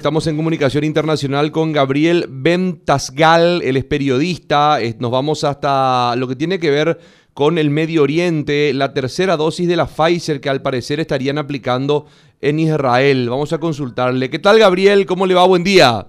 [0.00, 6.36] Estamos en comunicación internacional con Gabriel Bentasgal, él es periodista, nos vamos hasta lo que
[6.36, 7.00] tiene que ver
[7.34, 12.06] con el Medio Oriente, la tercera dosis de la Pfizer que al parecer estarían aplicando
[12.40, 13.28] en Israel.
[13.28, 14.30] Vamos a consultarle.
[14.30, 15.04] ¿Qué tal Gabriel?
[15.04, 15.44] ¿Cómo le va?
[15.48, 16.06] Buen día.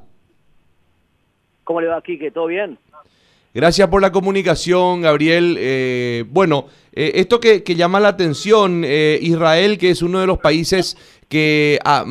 [1.64, 2.00] ¿Cómo le va?
[2.04, 2.78] ¿Que todo bien?
[3.56, 5.58] Gracias por la comunicación, Gabriel.
[5.60, 10.38] Eh, bueno, eh, esto que, llama la atención, eh, Israel, que es uno de los
[10.38, 10.96] países
[11.28, 12.06] que ah,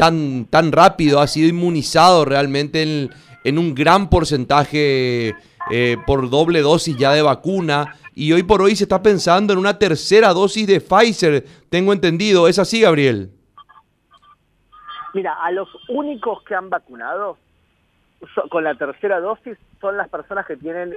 [0.00, 3.10] tan, tan rápido ha sido inmunizado realmente
[3.44, 5.34] en, un gran porcentaje
[6.06, 7.96] por doble dosis ya de vacuna.
[8.14, 12.48] Y hoy por hoy se está pensando en una tercera dosis de Pfizer, tengo entendido.
[12.48, 13.30] ¿Es así, Gabriel?
[15.12, 17.36] Mira, a los únicos que han vacunado
[18.48, 20.96] con la tercera dosis son las personas que tienen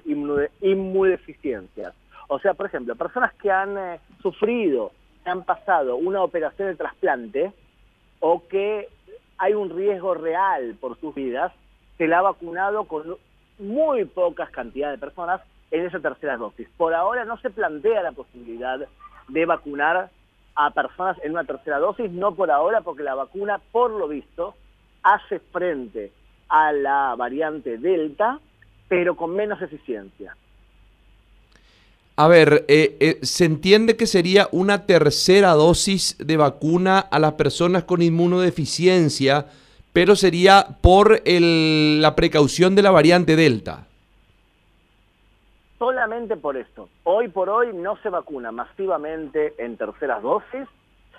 [0.61, 1.93] inmunodeficiencias.
[2.29, 4.91] O sea, por ejemplo, personas que han eh, sufrido,
[5.25, 7.51] han pasado una operación de trasplante
[8.25, 8.87] o que
[9.37, 11.51] hay un riesgo real por sus vidas,
[11.97, 13.17] se la ha vacunado con
[13.59, 16.69] muy pocas cantidades de personas en esa tercera dosis.
[16.77, 18.79] Por ahora no se plantea la posibilidad
[19.27, 20.09] de vacunar
[20.55, 24.55] a personas en una tercera dosis, no por ahora, porque la vacuna, por lo visto,
[25.03, 26.13] hace frente
[26.47, 28.39] a la variante Delta,
[28.87, 30.37] pero con menos eficiencia.
[32.15, 37.33] A ver, eh, eh, se entiende que sería una tercera dosis de vacuna a las
[37.33, 39.47] personas con inmunodeficiencia,
[39.93, 43.87] pero sería por la precaución de la variante Delta.
[45.79, 46.89] Solamente por esto.
[47.03, 50.67] Hoy por hoy no se vacuna masivamente en terceras dosis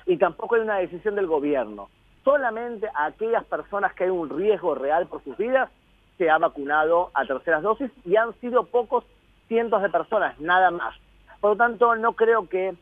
[0.07, 1.89] y tampoco hay una decisión del gobierno
[2.25, 5.71] solamente a aquellas personas que hay un riesgo real por sus vidas
[6.19, 9.05] se ha vacunado a terceras dosis y han sido pocos
[9.49, 10.95] cientos de personas, nada más.
[11.41, 12.75] Por lo tanto, no creo que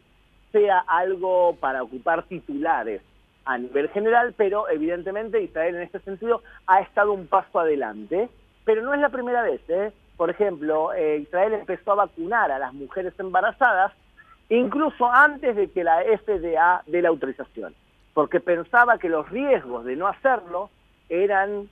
[0.53, 3.03] sea algo para ocupar titulares
[3.45, 8.29] a nivel general, pero evidentemente Israel en este sentido ha estado un paso adelante,
[8.65, 9.61] pero no es la primera vez.
[9.69, 9.93] ¿eh?
[10.17, 13.93] Por ejemplo, eh, Israel empezó a vacunar a las mujeres embarazadas
[14.49, 17.75] incluso antes de que la FDA dé la autorización
[18.15, 20.71] porque pensaba que los riesgos de no hacerlo
[21.09, 21.69] eran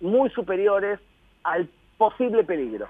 [0.00, 0.98] muy superiores
[1.42, 2.88] al posible peligro.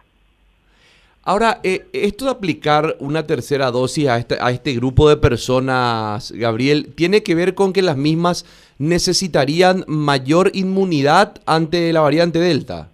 [1.25, 6.33] Ahora, eh, esto de aplicar una tercera dosis a este, a este grupo de personas,
[6.33, 8.45] Gabriel, ¿tiene que ver con que las mismas
[8.79, 12.89] necesitarían mayor inmunidad ante la variante Delta?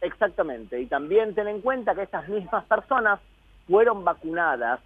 [0.00, 3.20] Exactamente, y también ten en cuenta que estas mismas personas
[3.66, 4.80] fueron vacunadas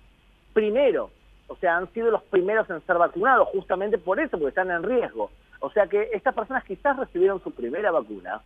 [0.52, 1.10] primero
[1.48, 4.82] o sea, han sido los primeros en ser vacunados, justamente por eso, porque están en
[4.82, 5.30] riesgo.
[5.60, 8.42] O sea que estas personas quizás recibieron su primera vacuna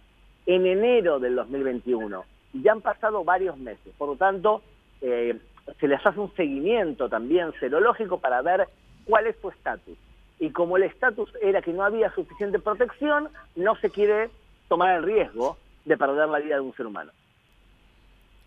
[0.47, 3.93] en enero del 2021 y ya han pasado varios meses.
[3.97, 4.63] Por lo tanto,
[5.01, 5.39] eh,
[5.81, 8.69] se les hace un seguimiento también serológico para ver
[9.05, 9.99] cuál es su estatus.
[10.39, 14.31] Y como el estatus era que no había suficiente protección, no se quiere
[14.69, 17.13] tomar el riesgo de perder la vida de un ser humano.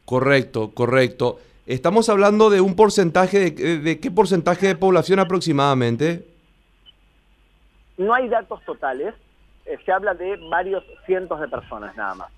[0.06, 1.40] Correcto, correcto.
[1.66, 6.28] Estamos hablando de un porcentaje, de, qué porcentaje de población aproximadamente?
[7.98, 9.16] No hay datos totales,
[9.66, 12.32] eh, se habla de varios cientos de personas nada más.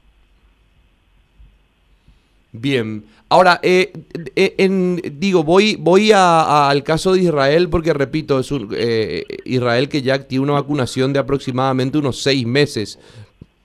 [2.52, 3.94] Bien, ahora, eh,
[4.35, 8.75] eh, en, digo, voy, voy al caso de Israel porque, repito, es un,
[9.46, 13.00] Israel que ya tiene una vacunación de aproximadamente unos seis meses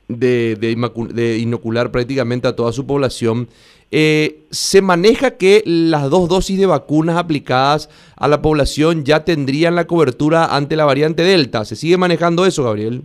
[0.08, 3.48] de, de inocular prácticamente a toda su población.
[3.94, 9.74] Eh, se maneja que las dos dosis de vacunas aplicadas a la población ya tendrían
[9.74, 11.66] la cobertura ante la variante Delta.
[11.66, 13.02] ¿Se sigue manejando eso, Gabriel?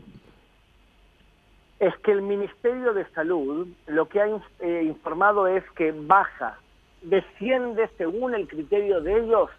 [1.79, 4.27] Es que el Ministerio de Salud lo que ha
[4.59, 6.57] eh, informado es que baja,
[7.01, 9.49] desciende según el criterio de ellos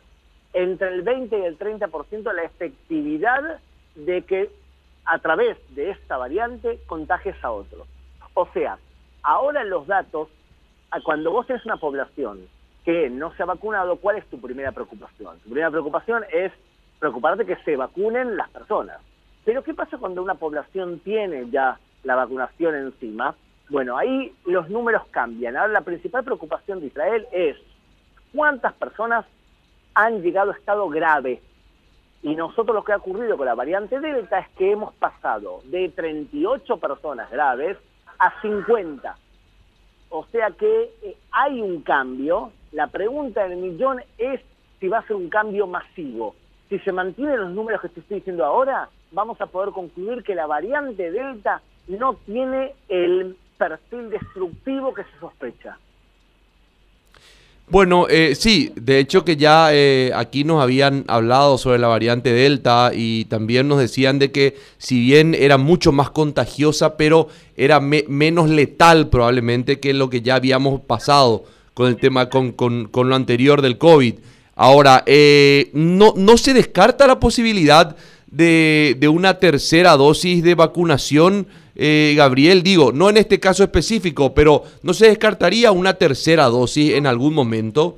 [0.53, 3.61] entre el 20 y el 30% la efectividad
[3.95, 4.51] de que
[5.05, 7.87] a través de esta variante contagies a otros.
[8.34, 8.78] O sea,
[9.23, 10.28] ahora los datos
[11.05, 12.41] cuando vos tenés una población
[12.84, 15.39] que no se ha vacunado, ¿cuál es tu primera preocupación?
[15.41, 16.53] Tu primera preocupación es
[16.99, 18.99] preocuparte que se vacunen las personas.
[19.45, 21.78] Pero ¿qué pasa cuando una población tiene ya
[22.09, 23.37] la vacunación encima?
[23.69, 25.57] Bueno, ahí los números cambian.
[25.57, 27.57] Ahora la principal preocupación de Israel es
[28.33, 29.27] cuántas personas
[29.95, 31.43] han llegado a estado grave.
[32.22, 35.91] Y nosotros lo que ha ocurrido con la variante Delta es que hemos pasado de
[35.91, 37.77] 38 personas graves
[38.19, 39.16] a 50.
[40.09, 42.53] O sea que eh, hay un cambio.
[42.72, 44.41] La pregunta del millón es
[44.81, 46.34] si va a ser un cambio masivo.
[46.71, 50.34] Si se mantienen los números que te estoy diciendo ahora, vamos a poder concluir que
[50.34, 55.79] la variante Delta no tiene el perfil destructivo que se sospecha.
[57.71, 62.33] Bueno, eh, sí, de hecho que ya eh, aquí nos habían hablado sobre la variante
[62.33, 67.79] Delta y también nos decían de que si bien era mucho más contagiosa, pero era
[67.79, 71.45] menos letal probablemente que lo que ya habíamos pasado
[71.75, 74.15] con el tema, con, con, con lo anterior del COVID.
[74.57, 77.97] Ahora, eh, no, no se descarta la posibilidad
[78.31, 81.47] de, de una tercera dosis de vacunación
[81.80, 86.95] eh, Gabriel, digo, no en este caso específico, pero ¿no se descartaría una tercera dosis
[86.95, 87.97] en algún momento?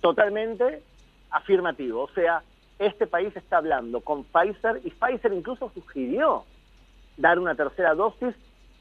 [0.00, 0.82] Totalmente
[1.30, 2.04] afirmativo.
[2.04, 2.42] O sea,
[2.78, 6.44] este país está hablando con Pfizer y Pfizer incluso sugirió
[7.18, 8.34] dar una tercera dosis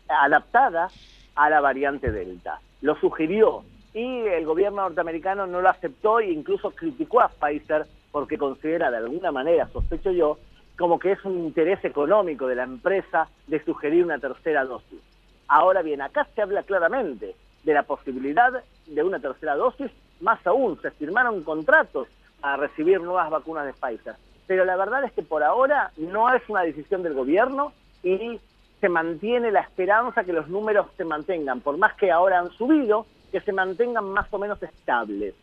[0.08, 0.90] adaptada
[1.36, 2.62] a la variante Delta.
[2.82, 8.38] Lo sugirió y el gobierno norteamericano no lo aceptó e incluso criticó a Pfizer porque
[8.38, 10.38] considera de alguna manera, sospecho yo,
[10.78, 15.00] como que es un interés económico de la empresa de sugerir una tercera dosis.
[15.48, 19.92] Ahora bien, acá se habla claramente de la posibilidad de una tercera dosis,
[20.22, 22.08] más aún, se firmaron contratos
[22.42, 24.16] para recibir nuevas vacunas de Pfizer.
[24.48, 27.72] Pero la verdad es que por ahora no es una decisión del gobierno
[28.04, 28.40] y
[28.82, 33.06] se mantiene la esperanza que los números se mantengan, por más que ahora han subido,
[33.32, 35.34] que se mantengan más o menos estables.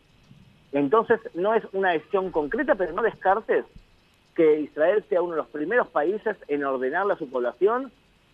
[0.71, 3.65] Entonces no es una decisión concreta, pero no descartes
[4.35, 7.91] que Israel sea uno de los primeros países en ordenarle a su población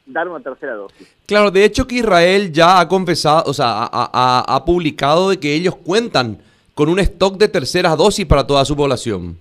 [0.07, 1.07] dar una tercera dosis.
[1.25, 5.75] Claro, de hecho que Israel ya ha confesado, o sea, ha, publicado de que ellos
[5.75, 6.39] cuentan
[6.73, 9.37] con un stock de terceras dosis para toda su población.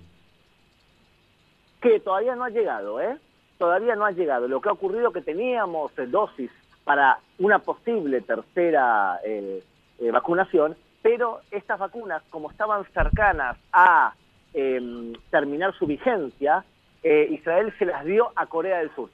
[1.81, 3.17] Que todavía no ha llegado, ¿eh?
[3.57, 4.47] Todavía no ha llegado.
[4.47, 6.51] Lo que ha ocurrido es que teníamos eh, dosis
[6.83, 9.63] para una posible tercera eh,
[9.99, 14.13] eh, vacunación, pero estas vacunas, como estaban cercanas a
[14.53, 16.63] Em, terminar su vigencia,
[17.03, 19.09] eh, Israel se las dio a Corea del Sur.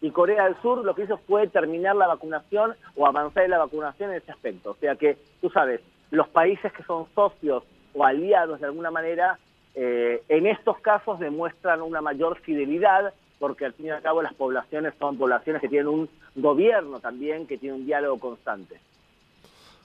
[0.00, 3.58] Y Corea del Sur lo que hizo fue terminar la vacunación o avanzar en la
[3.58, 4.72] vacunación en ese aspecto.
[4.72, 5.80] O sea que, tú sabes,
[6.10, 7.62] los países que son socios
[7.94, 9.38] o aliados de alguna manera,
[9.74, 14.34] eh, en estos casos demuestran una mayor fidelidad porque al fin y al cabo las
[14.34, 18.80] poblaciones son poblaciones que tienen un gobierno también, que tiene un diálogo constante.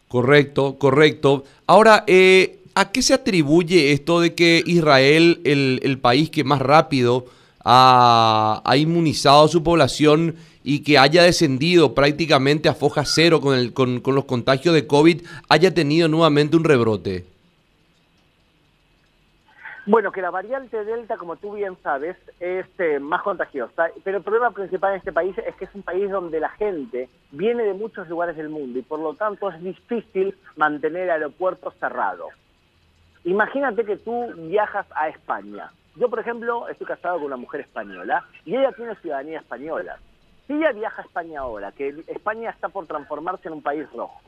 [0.08, 1.44] Correcto, correcto.
[1.68, 7.26] Ahora, eh, ¿A qué se atribuye esto de que Israel, el, país que más rápido
[7.64, 13.74] ha, inmunizado a su población y que haya descendido prácticamente a foja cero con, el,
[13.74, 17.26] con, los contagios de COVID, haya tenido nuevamente un rebrote?
[19.86, 24.24] Bueno, que la variante Delta, como tú bien sabes, es eh, más contagiosa, pero el
[24.24, 27.74] problema principal en este país es que es un país donde la gente viene de
[27.74, 32.30] muchos lugares del mundo y por lo tanto es difícil mantener aeropuertos cerrados.
[33.24, 35.72] Imagínate que tú viajas a España.
[35.96, 39.98] Yo, por ejemplo, estoy casado con una mujer española y ella tiene ciudadanía española.
[40.48, 44.22] Si ella viaja a España ahora, que España está por transformarse en un país rojo,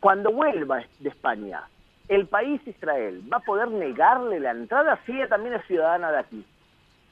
[0.00, 1.62] cuando vuelva de España,
[2.08, 6.18] el país Israel va a poder negarle la entrada si ella también es ciudadana de
[6.18, 6.44] aquí.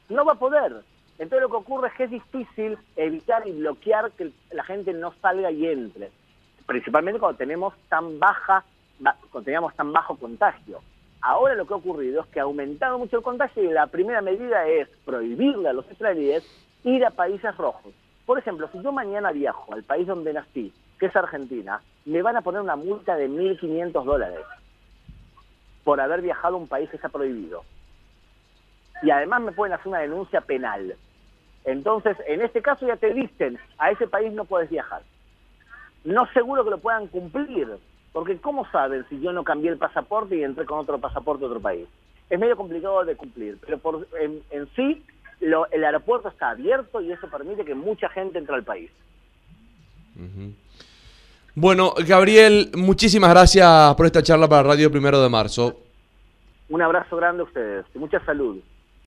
[0.09, 0.83] No va a poder.
[1.17, 5.13] Entonces lo que ocurre es que es difícil evitar y bloquear que la gente no
[5.21, 6.11] salga y entre,
[6.65, 8.65] principalmente cuando tenemos tan baja
[9.43, 10.81] teníamos tan bajo contagio.
[11.21, 14.21] Ahora lo que ha ocurrido es que ha aumentado mucho el contagio y la primera
[14.21, 16.43] medida es prohibirle a los israelíes
[16.83, 17.93] ir a países rojos.
[18.25, 22.37] Por ejemplo, si yo mañana viajo al país donde nací, que es Argentina, me van
[22.37, 24.45] a poner una multa de 1.500 dólares
[25.83, 27.63] por haber viajado a un país que está prohibido.
[29.03, 30.95] Y además me pueden hacer una denuncia penal.
[31.65, 35.03] Entonces, en este caso ya te dicen, a ese país no puedes viajar.
[36.03, 37.67] No seguro que lo puedan cumplir,
[38.13, 41.47] porque ¿cómo saben si yo no cambié el pasaporte y entré con otro pasaporte a
[41.47, 41.87] otro país?
[42.29, 44.41] Es medio complicado de cumplir, pero por, en,
[44.75, 45.03] sí
[45.39, 48.91] el aeropuerto está abierto y eso permite que mucha gente entre al país.
[51.55, 55.79] Bueno, Gabriel, muchísimas gracias por esta charla para Radio Primero de Marzo.
[56.69, 58.59] Un abrazo grande a ustedes y mucha salud.